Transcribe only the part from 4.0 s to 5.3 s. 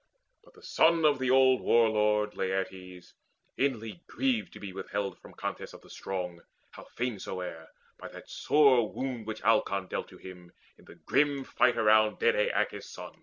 grieved to be withheld